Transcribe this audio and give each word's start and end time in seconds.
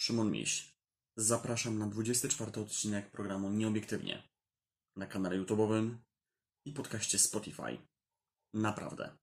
Szymon 0.00 0.30
Miś. 0.30 0.74
Zapraszam 1.16 1.78
na 1.78 1.86
24 1.86 2.52
odcinek 2.60 3.10
programu 3.10 3.50
Nieobiektywnie 3.50 4.22
na 4.96 5.06
kanale 5.06 5.36
YouTube'owym 5.36 5.96
i 6.64 6.72
podcaście 6.72 7.18
Spotify. 7.18 7.78
Naprawdę. 8.54 9.16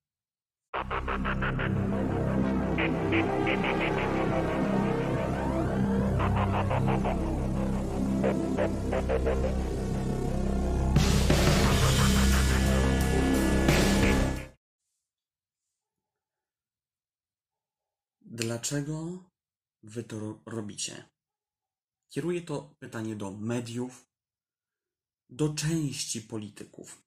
Dlaczego 18.21 19.23
wy 19.83 20.03
to 20.03 20.19
ro- 20.19 20.41
robicie? 20.45 21.09
Kieruję 22.09 22.41
to 22.41 22.75
pytanie 22.79 23.15
do 23.15 23.31
mediów, 23.31 24.07
do 25.29 25.53
części 25.53 26.21
polityków. 26.21 27.03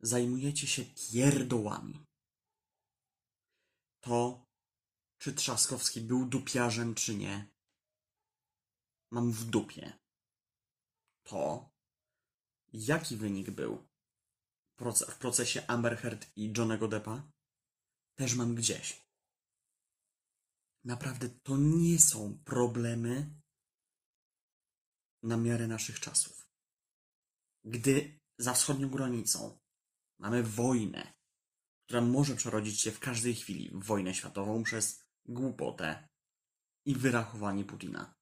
Zajmujecie 0.00 0.66
się 0.66 0.84
pierdołami. 0.84 2.04
To, 4.00 4.46
czy 5.18 5.34
Trzaskowski 5.34 6.00
był 6.00 6.26
dupiarzem, 6.26 6.94
czy 6.94 7.14
nie, 7.14 7.54
mam 9.10 9.32
w 9.32 9.44
dupie. 9.44 9.98
To, 11.22 11.70
jaki 12.72 13.16
wynik 13.16 13.50
był 13.50 13.88
w 15.08 15.18
procesie 15.18 15.66
Amber 15.66 15.96
Heard 15.96 16.26
i 16.36 16.52
Johnego 16.56 16.88
Deppa, 16.88 17.22
też 18.14 18.34
mam 18.34 18.54
gdzieś. 18.54 19.03
Naprawdę 20.84 21.28
to 21.28 21.56
nie 21.56 21.98
są 21.98 22.38
problemy 22.44 23.40
na 25.22 25.36
miarę 25.36 25.66
naszych 25.66 26.00
czasów. 26.00 26.48
Gdy 27.64 28.20
za 28.38 28.54
wschodnią 28.54 28.90
granicą 28.90 29.58
mamy 30.18 30.42
wojnę, 30.42 31.12
która 31.86 32.00
może 32.00 32.36
przerodzić 32.36 32.80
się 32.80 32.92
w 32.92 33.00
każdej 33.00 33.34
chwili 33.34 33.70
w 33.70 33.84
wojnę 33.84 34.14
światową 34.14 34.62
przez 34.62 35.04
głupotę 35.26 36.08
i 36.86 36.94
wyrachowanie 36.94 37.64
Putina. 37.64 38.14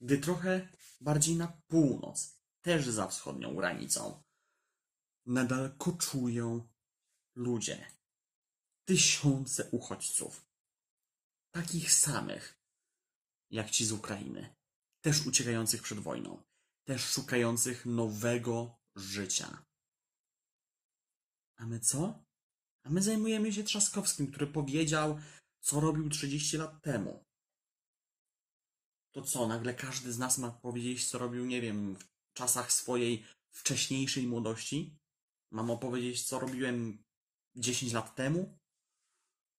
Gdy 0.00 0.18
trochę 0.18 0.68
bardziej 1.00 1.36
na 1.36 1.62
północ, 1.66 2.40
też 2.62 2.88
za 2.88 3.06
wschodnią 3.06 3.54
granicą, 3.54 4.22
nadal 5.26 5.76
koczują 5.76 6.68
ludzie, 7.34 7.86
tysiące 8.84 9.70
uchodźców, 9.70 10.49
takich 11.50 11.92
samych 11.92 12.60
jak 13.50 13.70
ci 13.70 13.84
z 13.84 13.92
Ukrainy, 13.92 14.56
też 15.00 15.26
uciekających 15.26 15.82
przed 15.82 15.98
wojną, 15.98 16.42
też 16.84 17.04
szukających 17.04 17.86
nowego 17.86 18.78
życia. 18.96 19.64
A 21.56 21.66
my 21.66 21.80
co? 21.80 22.24
A 22.84 22.90
my 22.90 23.02
zajmujemy 23.02 23.52
się 23.52 23.64
Trzaskowskim, 23.64 24.30
który 24.30 24.46
powiedział, 24.46 25.20
co 25.60 25.80
robił 25.80 26.08
30 26.08 26.56
lat 26.56 26.82
temu. 26.82 27.24
To 29.12 29.22
co, 29.22 29.48
nagle 29.48 29.74
każdy 29.74 30.12
z 30.12 30.18
nas 30.18 30.38
ma 30.38 30.50
powiedzieć, 30.50 31.08
co 31.10 31.18
robił, 31.18 31.46
nie 31.46 31.60
wiem, 31.60 31.96
w 31.96 32.32
czasach 32.32 32.72
swojej 32.72 33.24
wcześniejszej 33.50 34.26
młodości? 34.26 34.98
Mam 35.50 35.70
opowiedzieć, 35.70 36.24
co 36.24 36.38
robiłem 36.38 37.04
10 37.56 37.92
lat 37.92 38.14
temu? 38.14 38.58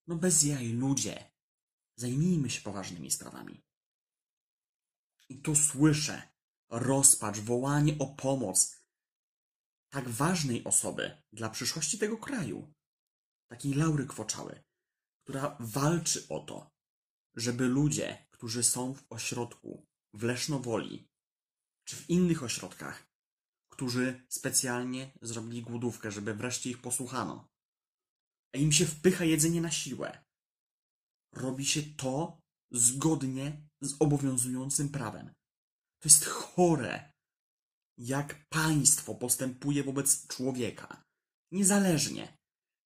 No 0.07 0.15
bez 0.15 0.43
jaj, 0.43 0.67
ludzie. 0.67 1.30
Zajmijmy 1.95 2.49
się 2.49 2.61
poważnymi 2.61 3.11
sprawami. 3.11 3.63
I 5.29 5.41
tu 5.41 5.55
słyszę 5.55 6.31
rozpacz, 6.69 7.39
wołanie 7.39 7.97
o 7.99 8.07
pomoc 8.07 8.81
tak 9.89 10.09
ważnej 10.09 10.63
osoby 10.63 11.21
dla 11.33 11.49
przyszłości 11.49 11.97
tego 11.97 12.17
kraju, 12.17 12.73
takiej 13.47 13.73
Laury 13.73 14.05
Kwoczały, 14.05 14.63
która 15.23 15.57
walczy 15.59 16.27
o 16.27 16.39
to, 16.39 16.71
żeby 17.35 17.67
ludzie, 17.67 18.27
którzy 18.31 18.63
są 18.63 18.93
w 18.93 19.03
ośrodku 19.09 19.87
w 20.13 20.23
Lesznowoli 20.23 21.09
czy 21.83 21.95
w 21.95 22.09
innych 22.09 22.43
ośrodkach, 22.43 23.11
którzy 23.69 24.25
specjalnie 24.29 25.11
zrobili 25.21 25.61
głodówkę, 25.61 26.11
żeby 26.11 26.33
wreszcie 26.33 26.69
ich 26.69 26.81
posłuchano, 26.81 27.49
a 28.53 28.57
im 28.57 28.71
się 28.71 28.85
wpycha 28.85 29.25
jedzenie 29.25 29.61
na 29.61 29.71
siłę, 29.71 30.25
robi 31.33 31.65
się 31.65 31.81
to 31.81 32.41
zgodnie 32.71 33.69
z 33.81 33.95
obowiązującym 33.99 34.89
prawem. 34.89 35.33
To 35.99 36.09
jest 36.09 36.25
chore, 36.25 37.13
jak 37.97 38.47
państwo 38.49 39.15
postępuje 39.15 39.83
wobec 39.83 40.27
człowieka. 40.27 41.03
Niezależnie, 41.51 42.37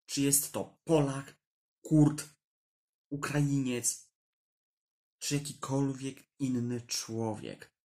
czy 0.06 0.22
jest 0.22 0.52
to 0.52 0.78
Polak, 0.84 1.36
Kurd, 1.82 2.24
Ukrainiec, 3.10 4.10
czy 5.20 5.36
jakikolwiek 5.36 6.24
inny 6.40 6.82
człowiek. 6.82 7.76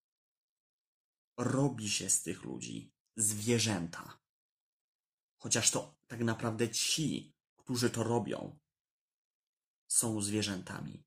Robi 1.38 1.90
się 1.90 2.10
z 2.10 2.22
tych 2.22 2.42
ludzi 2.44 2.92
zwierzęta. 3.16 4.20
Chociaż 5.38 5.70
to 5.70 5.94
tak 6.06 6.20
naprawdę 6.20 6.70
ci, 6.70 7.34
którzy 7.56 7.90
to 7.90 8.02
robią, 8.02 8.58
są 9.90 10.22
zwierzętami, 10.22 11.04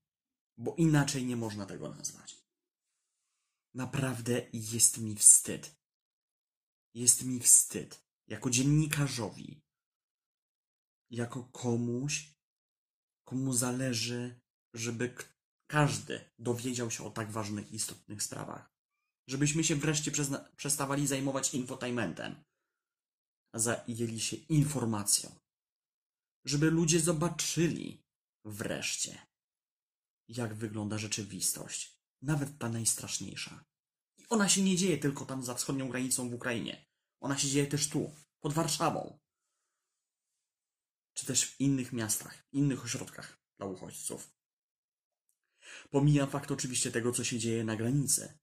bo 0.58 0.74
inaczej 0.74 1.26
nie 1.26 1.36
można 1.36 1.66
tego 1.66 1.88
nazwać. 1.88 2.44
Naprawdę 3.74 4.46
jest 4.52 4.98
mi 4.98 5.16
wstyd. 5.16 5.76
Jest 6.94 7.24
mi 7.24 7.40
wstyd 7.40 8.04
jako 8.28 8.50
dziennikarzowi, 8.50 9.62
jako 11.10 11.44
komuś, 11.44 12.34
komu 13.24 13.52
zależy, 13.52 14.40
żeby 14.74 15.14
każdy 15.66 16.30
dowiedział 16.38 16.90
się 16.90 17.04
o 17.04 17.10
tak 17.10 17.30
ważnych, 17.30 17.72
istotnych 17.72 18.22
sprawach. 18.22 18.74
Żebyśmy 19.28 19.64
się 19.64 19.76
wreszcie 19.76 20.12
przestawali 20.56 21.06
zajmować 21.06 21.54
infotainmentem, 21.54 22.44
a 23.52 23.58
zajęli 23.58 24.20
się 24.20 24.36
informacją. 24.36 25.38
Żeby 26.44 26.70
ludzie 26.70 27.00
zobaczyli 27.00 28.03
wreszcie, 28.44 29.26
jak 30.28 30.54
wygląda 30.54 30.98
rzeczywistość, 30.98 31.98
nawet 32.22 32.58
ta 32.58 32.68
najstraszniejsza. 32.68 33.64
I 34.16 34.28
ona 34.28 34.48
się 34.48 34.62
nie 34.62 34.76
dzieje 34.76 34.98
tylko 34.98 35.26
tam 35.26 35.42
za 35.42 35.54
wschodnią 35.54 35.88
granicą 35.88 36.30
w 36.30 36.34
Ukrainie. 36.34 36.86
Ona 37.20 37.38
się 37.38 37.48
dzieje 37.48 37.66
też 37.66 37.88
tu, 37.88 38.14
pod 38.40 38.52
Warszawą. 38.52 39.18
Czy 41.14 41.26
też 41.26 41.44
w 41.44 41.60
innych 41.60 41.92
miastach, 41.92 42.44
innych 42.52 42.84
ośrodkach 42.84 43.38
dla 43.58 43.66
uchodźców. 43.66 44.34
Pomijam 45.90 46.30
fakt 46.30 46.50
oczywiście 46.50 46.92
tego, 46.92 47.12
co 47.12 47.24
się 47.24 47.38
dzieje 47.38 47.64
na 47.64 47.76
granicy. 47.76 48.38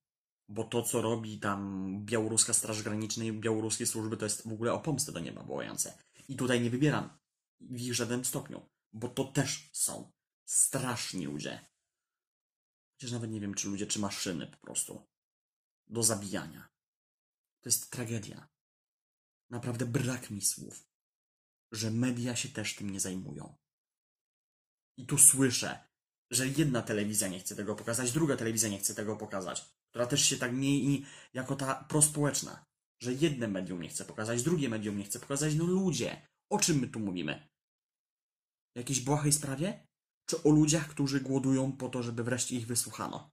Bo 0.48 0.64
to, 0.64 0.84
co 0.84 1.02
robi 1.02 1.40
tam 1.40 1.92
białoruska 2.06 2.54
Straż 2.54 2.84
Graniczna 2.84 3.24
i 3.24 3.32
białoruskie 3.34 3.86
służby, 3.88 4.18
to 4.18 4.26
jest 4.26 4.48
w 4.48 4.52
ogóle 4.54 4.74
o 4.74 4.80
pomstę 4.80 5.12
do 5.12 5.20
nieba 5.20 5.44
wołające. 5.44 5.98
I 6.28 6.36
tutaj 6.36 6.62
nie 6.62 6.70
wybieram 6.70 7.20
w 7.60 7.82
ich 7.82 7.94
żadnym 7.94 8.26
stopniu, 8.26 8.70
bo 8.94 9.10
to 9.10 9.24
też 9.24 9.70
są 9.74 10.12
straszni 10.46 11.26
ludzie. 11.26 11.72
Chociaż 12.94 13.12
nawet 13.12 13.32
nie 13.32 13.40
wiem, 13.40 13.54
czy 13.54 13.68
ludzie, 13.68 13.88
czy 13.88 14.00
maszyny 14.00 14.48
po 14.48 14.58
prostu 14.58 15.08
do 15.88 16.04
zabijania. 16.04 16.70
To 17.62 17.70
jest 17.70 17.92
tragedia. 17.92 18.50
Naprawdę 19.50 19.86
brak 19.86 20.30
mi 20.30 20.42
słów, 20.42 20.88
że 21.72 21.92
media 21.92 22.36
się 22.36 22.50
też 22.50 22.76
tym 22.76 22.90
nie 22.90 23.00
zajmują. 23.00 23.58
I 24.98 25.06
tu 25.06 25.18
słyszę, 25.18 25.88
że 26.30 26.48
jedna 26.48 26.82
telewizja 26.82 27.28
nie 27.28 27.40
chce 27.40 27.56
tego 27.56 27.76
pokazać, 27.76 28.12
druga 28.12 28.38
telewizja 28.38 28.70
nie 28.70 28.80
chce 28.80 28.96
tego 28.96 29.18
pokazać, 29.18 29.76
która 29.90 30.06
też 30.06 30.26
się 30.26 30.38
tak 30.38 30.54
mieni 30.54 31.06
jako 31.34 31.56
ta 31.56 31.76
prospołeczna, 31.76 32.66
że 33.00 33.14
jedne 33.14 33.48
medium 33.48 33.82
nie 33.82 33.90
chce 33.90 34.06
pokazać, 34.06 34.44
drugie 34.44 34.70
medium 34.70 34.98
nie 34.98 35.04
chce 35.04 35.20
pokazać. 35.20 35.56
No 35.56 35.66
ludzie, 35.66 36.28
o 36.50 36.60
czym 36.60 36.80
my 36.80 36.88
tu 36.88 37.00
mówimy? 37.00 37.51
Jakiejś 38.76 39.00
błahej 39.00 39.32
sprawie? 39.32 39.88
Czy 40.26 40.44
o 40.44 40.50
ludziach, 40.50 40.88
którzy 40.90 41.22
głodują 41.22 41.72
po 41.72 41.90
to, 41.90 42.04
żeby 42.04 42.24
wreszcie 42.24 42.56
ich 42.56 42.68
wysłuchano? 42.68 43.32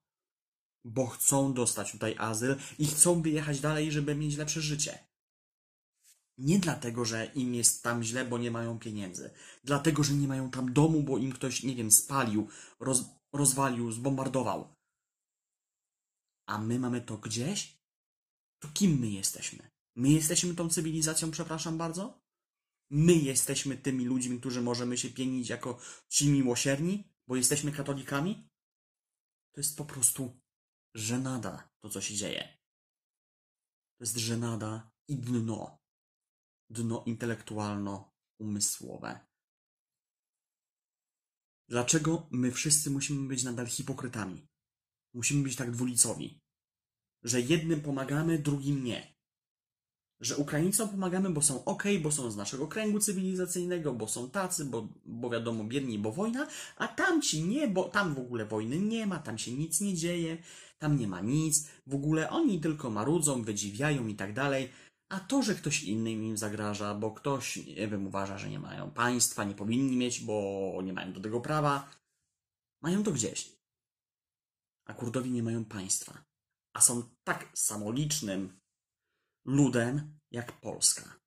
Bo 0.84 1.06
chcą 1.06 1.54
dostać 1.54 1.92
tutaj 1.92 2.16
azyl 2.18 2.56
i 2.78 2.86
chcą 2.86 3.22
wyjechać 3.22 3.60
dalej, 3.60 3.92
żeby 3.92 4.14
mieć 4.14 4.36
lepsze 4.36 4.60
życie. 4.60 5.08
Nie 6.38 6.58
dlatego, 6.58 7.04
że 7.04 7.26
im 7.26 7.54
jest 7.54 7.82
tam 7.82 8.02
źle, 8.02 8.24
bo 8.24 8.38
nie 8.38 8.50
mają 8.50 8.78
pieniędzy. 8.78 9.30
Dlatego, 9.64 10.04
że 10.04 10.14
nie 10.14 10.28
mają 10.28 10.50
tam 10.50 10.72
domu, 10.72 11.02
bo 11.02 11.18
im 11.18 11.32
ktoś, 11.32 11.62
nie 11.62 11.74
wiem, 11.74 11.90
spalił, 11.90 12.48
roz, 12.80 13.04
rozwalił, 13.32 13.92
zbombardował. 13.92 14.74
A 16.46 16.58
my 16.58 16.78
mamy 16.78 17.00
to 17.00 17.16
gdzieś? 17.16 17.78
To 18.58 18.68
kim 18.74 18.98
my 19.00 19.10
jesteśmy? 19.10 19.70
My 19.96 20.08
jesteśmy 20.08 20.54
tą 20.54 20.68
cywilizacją, 20.68 21.30
przepraszam 21.30 21.78
bardzo? 21.78 22.20
My 22.90 23.12
jesteśmy 23.12 23.76
tymi 23.76 24.04
ludźmi, 24.04 24.40
którzy 24.40 24.62
możemy 24.62 24.98
się 24.98 25.10
pienić 25.10 25.48
jako 25.48 25.78
ci 26.08 26.30
miłosierni, 26.30 27.12
bo 27.26 27.36
jesteśmy 27.36 27.72
katolikami? 27.72 28.50
To 29.52 29.60
jest 29.60 29.76
po 29.76 29.84
prostu 29.84 30.40
żenada, 30.94 31.70
to 31.80 31.88
co 31.88 32.00
się 32.00 32.14
dzieje. 32.14 32.58
To 33.98 34.04
jest 34.04 34.16
żenada 34.16 34.90
i 35.08 35.16
dno. 35.16 35.78
Dno 36.70 37.04
intelektualno-umysłowe. 37.06 39.20
Dlaczego 41.68 42.28
my 42.30 42.52
wszyscy 42.52 42.90
musimy 42.90 43.28
być 43.28 43.42
nadal 43.42 43.66
hipokrytami? 43.66 44.48
Musimy 45.14 45.42
być 45.42 45.56
tak 45.56 45.70
dwulicowi, 45.70 46.42
że 47.22 47.40
jednym 47.40 47.80
pomagamy, 47.80 48.38
drugim 48.38 48.84
nie. 48.84 49.17
Że 50.20 50.36
Ukraińcom 50.36 50.88
pomagamy, 50.88 51.30
bo 51.30 51.42
są 51.42 51.64
ok, 51.64 51.84
bo 52.02 52.12
są 52.12 52.30
z 52.30 52.36
naszego 52.36 52.66
kręgu 52.66 53.00
cywilizacyjnego, 53.00 53.92
bo 53.92 54.08
są 54.08 54.30
tacy, 54.30 54.64
bo, 54.64 54.88
bo 55.06 55.30
wiadomo, 55.30 55.64
biedni, 55.64 55.98
bo 55.98 56.12
wojna, 56.12 56.46
a 56.76 56.88
tamci 56.88 57.42
nie, 57.42 57.68
bo 57.68 57.84
tam 57.84 58.14
w 58.14 58.18
ogóle 58.18 58.44
wojny 58.44 58.78
nie 58.78 59.06
ma, 59.06 59.18
tam 59.18 59.38
się 59.38 59.52
nic 59.52 59.80
nie 59.80 59.94
dzieje, 59.94 60.38
tam 60.78 60.98
nie 60.98 61.08
ma 61.08 61.20
nic, 61.20 61.68
w 61.86 61.94
ogóle 61.94 62.30
oni 62.30 62.60
tylko 62.60 62.90
marudzą, 62.90 63.42
wydziwiają 63.42 64.06
i 64.06 64.14
tak 64.14 64.32
dalej. 64.32 64.68
A 65.08 65.20
to, 65.20 65.42
że 65.42 65.54
ktoś 65.54 65.82
inny 65.82 66.12
im 66.12 66.36
zagraża, 66.36 66.94
bo 66.94 67.10
ktoś, 67.10 67.56
nie 67.56 67.88
wiem, 67.88 68.06
uważa, 68.06 68.38
że 68.38 68.50
nie 68.50 68.58
mają 68.58 68.90
państwa, 68.90 69.44
nie 69.44 69.54
powinni 69.54 69.96
mieć, 69.96 70.20
bo 70.20 70.80
nie 70.84 70.92
mają 70.92 71.12
do 71.12 71.20
tego 71.20 71.40
prawa, 71.40 71.90
mają 72.82 73.02
to 73.02 73.12
gdzieś. 73.12 73.52
A 74.84 74.94
Kurdowie 74.94 75.30
nie 75.30 75.42
mają 75.42 75.64
państwa. 75.64 76.24
A 76.72 76.80
są 76.80 77.02
tak 77.24 77.48
samolicznym 77.54 78.60
ludem 79.48 80.18
jak 80.30 80.60
Polska, 80.60 81.20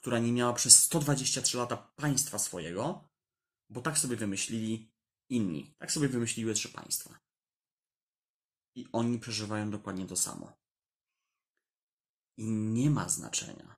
która 0.00 0.18
nie 0.18 0.32
miała 0.32 0.52
przez 0.52 0.82
123 0.82 1.56
lata 1.56 1.76
państwa 1.76 2.38
swojego, 2.38 3.08
bo 3.70 3.80
tak 3.80 3.98
sobie 3.98 4.16
wymyślili 4.16 4.92
inni. 5.28 5.74
Tak 5.78 5.92
sobie 5.92 6.08
wymyśliły 6.08 6.54
trzy 6.54 6.68
państwa. 6.68 7.18
I 8.74 8.86
oni 8.92 9.18
przeżywają 9.18 9.70
dokładnie 9.70 10.06
to 10.06 10.16
samo. 10.16 10.52
I 12.36 12.50
nie 12.50 12.90
ma 12.90 13.08
znaczenia, 13.08 13.76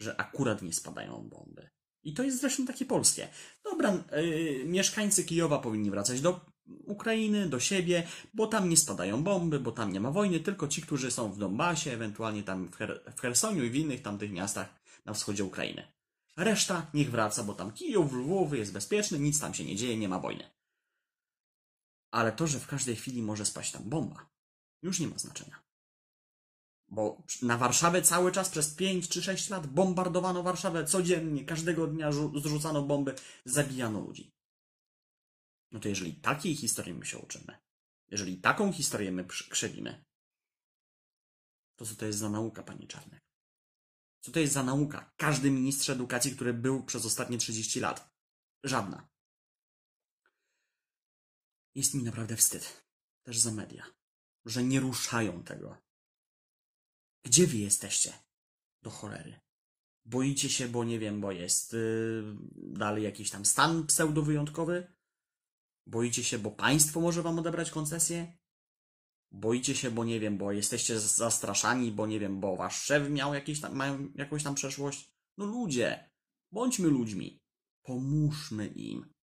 że 0.00 0.20
akurat 0.20 0.62
nie 0.62 0.72
spadają 0.72 1.28
bomby. 1.28 1.70
I 2.02 2.14
to 2.14 2.22
jest 2.22 2.40
zresztą 2.40 2.66
takie 2.66 2.84
polskie. 2.84 3.28
Dobra, 3.64 4.04
yy, 4.12 4.64
mieszkańcy 4.64 5.24
Kijowa 5.24 5.58
powinni 5.58 5.90
wracać 5.90 6.20
do 6.20 6.49
Ukrainy, 6.86 7.48
do 7.48 7.60
siebie, 7.60 8.06
bo 8.34 8.46
tam 8.46 8.68
nie 8.68 8.76
spadają 8.76 9.22
bomby, 9.22 9.60
bo 9.60 9.72
tam 9.72 9.92
nie 9.92 10.00
ma 10.00 10.10
wojny, 10.10 10.40
tylko 10.40 10.68
ci, 10.68 10.82
którzy 10.82 11.10
są 11.10 11.32
w 11.32 11.38
Donbasie, 11.38 11.92
ewentualnie 11.92 12.42
tam 12.42 12.68
w, 12.68 12.76
Her 12.76 13.02
w 13.16 13.20
Chersoniu 13.20 13.64
i 13.64 13.70
w 13.70 13.74
innych 13.74 14.02
tamtych 14.02 14.32
miastach 14.32 14.68
na 15.04 15.14
wschodzie 15.14 15.44
Ukrainy. 15.44 15.92
Reszta 16.36 16.90
niech 16.94 17.10
wraca, 17.10 17.44
bo 17.44 17.54
tam 17.54 17.72
Kijów, 17.72 18.12
Lwów 18.12 18.52
jest 18.52 18.72
bezpieczny, 18.72 19.18
nic 19.18 19.40
tam 19.40 19.54
się 19.54 19.64
nie 19.64 19.76
dzieje, 19.76 19.96
nie 19.96 20.08
ma 20.08 20.18
wojny. 20.18 20.50
Ale 22.10 22.32
to, 22.32 22.46
że 22.46 22.60
w 22.60 22.66
każdej 22.66 22.96
chwili 22.96 23.22
może 23.22 23.46
spaść 23.46 23.72
tam 23.72 23.82
bomba, 23.84 24.30
już 24.82 25.00
nie 25.00 25.08
ma 25.08 25.18
znaczenia. 25.18 25.62
Bo 26.88 27.22
na 27.42 27.58
Warszawę 27.58 28.02
cały 28.02 28.32
czas 28.32 28.48
przez 28.48 28.74
5 28.74 29.08
czy 29.08 29.22
6 29.22 29.50
lat 29.50 29.66
bombardowano 29.66 30.42
Warszawę 30.42 30.84
codziennie, 30.84 31.44
każdego 31.44 31.86
dnia 31.86 32.12
zrzucano 32.12 32.82
bomby, 32.82 33.14
zabijano 33.44 34.00
ludzi. 34.00 34.32
No 35.70 35.80
to 35.80 35.88
jeżeli 35.88 36.14
takiej 36.14 36.56
historii 36.56 36.94
my 36.94 37.06
się 37.06 37.18
uczymy, 37.18 37.58
jeżeli 38.08 38.40
taką 38.40 38.72
historię 38.72 39.12
my 39.12 39.24
krzewimy, 39.24 40.04
to 41.76 41.86
co 41.86 41.94
to 41.94 42.06
jest 42.06 42.18
za 42.18 42.30
nauka, 42.30 42.62
panie 42.62 42.86
Czarnek? 42.86 43.20
Co 44.20 44.32
to 44.32 44.40
jest 44.40 44.52
za 44.52 44.62
nauka? 44.62 45.12
Każdy 45.16 45.50
ministrze 45.50 45.92
edukacji, 45.92 46.32
który 46.32 46.54
był 46.54 46.84
przez 46.84 47.06
ostatnie 47.06 47.38
30 47.38 47.80
lat. 47.80 48.10
Żadna. 48.64 49.08
Jest 51.74 51.94
mi 51.94 52.02
naprawdę 52.02 52.36
wstyd. 52.36 52.86
Też 53.22 53.38
za 53.38 53.52
media. 53.52 53.86
Że 54.44 54.64
nie 54.64 54.80
ruszają 54.80 55.42
tego. 55.42 55.76
Gdzie 57.24 57.46
wy 57.46 57.56
jesteście? 57.56 58.12
Do 58.82 58.90
cholery. 58.90 59.40
Boicie 60.04 60.48
się, 60.48 60.68
bo 60.68 60.84
nie 60.84 60.98
wiem, 60.98 61.20
bo 61.20 61.32
jest 61.32 61.72
yy, 61.72 62.36
dalej 62.56 63.04
jakiś 63.04 63.30
tam 63.30 63.44
stan 63.44 63.86
pseudo-wyjątkowy? 63.86 64.92
Boicie 65.90 66.24
się, 66.24 66.38
bo 66.38 66.50
państwo 66.50 67.00
może 67.00 67.22
wam 67.22 67.38
odebrać 67.38 67.70
koncesję? 67.70 68.38
Boicie 69.32 69.74
się, 69.74 69.90
bo 69.90 70.04
nie 70.04 70.20
wiem, 70.20 70.38
bo 70.38 70.52
jesteście 70.52 71.00
zastraszani, 71.00 71.92
bo 71.92 72.06
nie 72.06 72.20
wiem, 72.20 72.40
bo 72.40 72.56
wasz 72.56 72.82
szef 72.82 73.10
miał 73.10 73.34
jakieś 73.34 73.60
tam, 73.60 73.76
mają 73.76 74.12
jakąś 74.14 74.42
tam 74.42 74.54
przeszłość? 74.54 75.10
No 75.38 75.46
ludzie, 75.46 76.10
bądźmy 76.52 76.88
ludźmi. 76.88 77.40
Pomóżmy 77.82 78.66
im. 78.66 79.14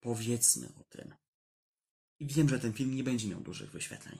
Powiedzmy 0.00 0.72
o 0.80 0.84
tym. 0.84 1.14
I 2.20 2.26
wiem, 2.26 2.48
że 2.48 2.60
ten 2.60 2.72
film 2.72 2.94
nie 2.94 3.04
będzie 3.04 3.28
miał 3.28 3.40
dużych 3.40 3.70
wyświetleń. 3.70 4.18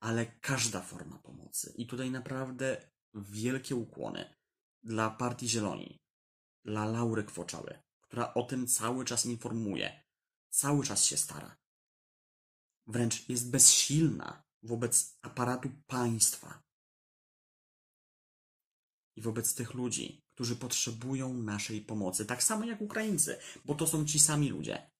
Ale 0.00 0.26
każda 0.26 0.82
forma 0.82 1.18
pomocy. 1.18 1.74
I 1.76 1.86
tutaj 1.86 2.10
naprawdę 2.10 2.90
wielkie 3.14 3.76
ukłony 3.76 4.34
dla 4.82 5.10
Partii 5.10 5.48
Zieloni, 5.48 6.00
dla 6.64 6.84
Laury 6.84 7.24
Kwoczały, 7.24 7.82
która 8.00 8.34
o 8.34 8.42
tym 8.42 8.66
cały 8.66 9.04
czas 9.04 9.26
informuje, 9.26 10.09
cały 10.50 10.84
czas 10.84 11.04
się 11.04 11.16
stara. 11.16 11.56
Wręcz 12.86 13.28
jest 13.28 13.50
bezsilna 13.50 14.42
wobec 14.62 15.18
aparatu 15.22 15.70
państwa 15.86 16.62
i 19.16 19.22
wobec 19.22 19.54
tych 19.54 19.74
ludzi, 19.74 20.24
którzy 20.34 20.56
potrzebują 20.56 21.34
naszej 21.34 21.80
pomocy, 21.80 22.26
tak 22.26 22.42
samo 22.42 22.64
jak 22.64 22.80
Ukraińcy, 22.80 23.38
bo 23.64 23.74
to 23.74 23.86
są 23.86 24.04
ci 24.04 24.18
sami 24.18 24.48
ludzie. 24.48 24.90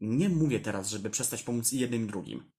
Nie 0.00 0.28
mówię 0.28 0.60
teraz, 0.60 0.88
żeby 0.88 1.10
przestać 1.10 1.42
pomóc 1.42 1.72
jednym 1.72 2.04
i 2.04 2.06
drugim, 2.06 2.52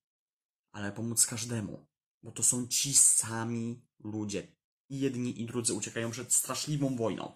ale 0.71 0.91
pomóc 0.91 1.25
każdemu, 1.25 1.87
bo 2.23 2.31
to 2.31 2.43
są 2.43 2.67
ci 2.67 2.93
sami 2.93 3.85
ludzie. 3.99 4.55
I 4.89 4.99
jedni 4.99 5.41
i 5.41 5.45
drudzy 5.45 5.73
uciekają 5.73 6.11
przed 6.11 6.33
straszliwą 6.33 6.95
wojną. 6.95 7.35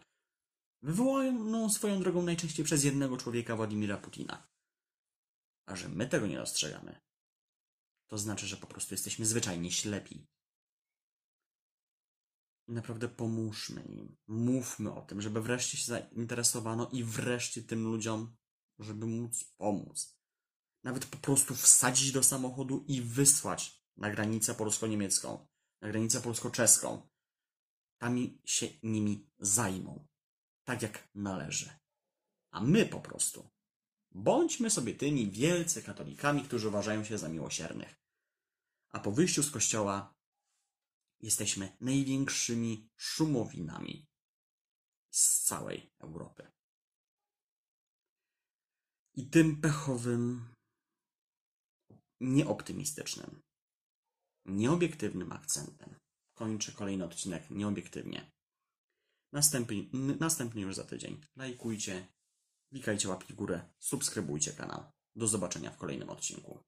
Wywołaną 0.81 1.69
swoją 1.69 2.00
drogą 2.00 2.24
najczęściej 2.24 2.65
przez 2.65 2.83
jednego 2.83 3.18
człowieka, 3.18 3.56
Władimira 3.56 3.98
Putina. 3.98 4.48
A 5.68 5.75
że 5.75 5.90
my 5.90 6.08
tego 6.08 6.28
nie 6.28 6.38
dostrzegamy, 6.38 7.02
to 8.08 8.18
znaczy, 8.18 8.48
że 8.48 8.58
po 8.58 8.68
prostu 8.68 8.94
jesteśmy 8.94 9.25
zwyczajnie 9.25 9.72
ślepi. 9.72 10.28
I 12.68 12.72
naprawdę 12.72 13.10
pomóżmy 13.10 13.84
im. 13.84 14.18
Mówmy 14.28 14.94
o 14.94 15.02
tym, 15.02 15.22
żeby 15.22 15.42
wreszcie 15.42 15.78
się 15.78 15.86
zainteresowano 15.86 16.90
i 16.90 17.04
wreszcie 17.04 17.64
tym 17.64 17.84
ludziom, 17.84 18.36
żeby 18.80 19.06
móc 19.06 19.44
pomóc. 19.44 20.18
Nawet 20.84 21.06
po 21.06 21.18
prostu 21.18 21.56
wsadzić 21.56 22.12
do 22.12 22.24
samochodu 22.24 22.86
i 22.88 23.02
wysłać 23.02 23.83
na 23.97 24.12
granicę 24.12 24.56
polsko-niemiecką, 24.56 25.47
na 25.81 25.88
granicę 25.88 26.21
polsko-czeską. 26.21 27.09
Tam 27.97 28.18
się 28.45 28.68
nimi 28.83 29.30
zajmą. 29.40 30.07
Tak 30.64 30.81
jak 30.81 31.09
należy. 31.16 31.80
A 32.52 32.62
my 32.62 32.86
po 32.86 33.00
prostu 33.00 33.50
Bądźmy 34.11 34.69
sobie 34.69 34.95
tymi 34.95 35.31
wielcy 35.31 35.83
katolikami, 35.83 36.44
którzy 36.44 36.68
uważają 36.68 37.04
się 37.04 37.18
za 37.18 37.30
miłosiernych. 37.30 37.95
A 38.90 38.99
po 38.99 39.11
wyjściu 39.11 39.44
z 39.44 39.52
kościoła 39.52 40.14
jesteśmy 41.19 41.78
największymi 41.81 42.90
szumowinami 42.95 44.07
z 45.11 45.44
całej 45.44 45.92
Europy. 45.99 46.52
I 49.16 49.30
tym 49.30 49.61
pechowym, 49.61 50.54
nieoptymistycznym, 52.19 53.42
nieobiektywnym 54.45 55.31
akcentem 55.31 55.95
kończę 56.37 56.71
kolejny 56.71 57.06
odcinek 57.06 57.49
nieobiektywnie. 57.49 58.31
Następny, 59.31 59.87
następny 60.19 60.61
już 60.61 60.76
za 60.76 60.83
tydzień. 60.83 61.21
Lajkujcie, 61.35 62.07
Klikajcie 62.69 63.09
łapki 63.09 63.33
w 63.33 63.36
górę, 63.36 63.69
subskrybujcie 63.80 64.54
kanał. 64.54 64.83
Do 65.16 65.28
zobaczenia 65.28 65.71
w 65.71 65.78
kolejnym 65.78 66.09
odcinku. 66.09 66.64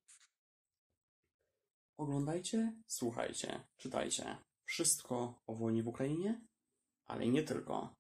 Oglądajcie, 1.98 2.74
słuchajcie, 2.88 3.68
czytajcie 3.78 4.38
wszystko 4.66 5.42
o 5.48 5.56
wojnie 5.56 5.84
w 5.84 5.88
Ukrainie, 5.88 6.42
ale 7.06 7.28
nie 7.28 7.44
tylko. 7.44 7.96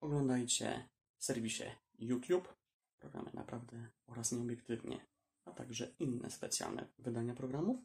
Oglądajcie 0.00 0.88
w 1.16 1.24
serwisie 1.24 1.64
YouTube 1.98 2.54
programy 2.98 3.30
naprawdę 3.34 3.90
oraz 4.06 4.32
nieobiektywnie, 4.32 5.06
a 5.44 5.50
także 5.50 5.94
inne 5.98 6.30
specjalne 6.30 6.88
wydania 6.98 7.34
programów. 7.34 7.84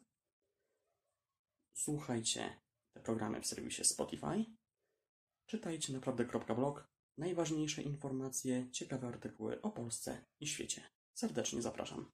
Słuchajcie 1.72 2.60
te 2.92 3.00
programy 3.00 3.40
w 3.40 3.46
serwisie 3.46 3.84
Spotify. 3.84 4.44
Czytajcie 5.46 5.92
naprawdę.blog 5.92 6.95
Najważniejsze 7.18 7.82
informacje, 7.82 8.70
ciekawe 8.70 9.08
artykuły 9.08 9.62
o 9.62 9.70
Polsce 9.70 10.24
i 10.40 10.46
świecie. 10.46 10.82
Serdecznie 11.14 11.62
zapraszam. 11.62 12.12